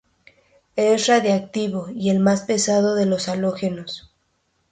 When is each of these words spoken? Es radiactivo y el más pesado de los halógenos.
Es 0.75 1.05
radiactivo 1.07 1.89
y 1.93 2.09
el 2.09 2.19
más 2.19 2.41
pesado 2.41 2.95
de 2.95 3.05
los 3.05 3.29
halógenos. 3.29 4.11